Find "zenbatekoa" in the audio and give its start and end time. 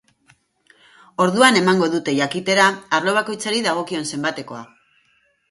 4.15-4.65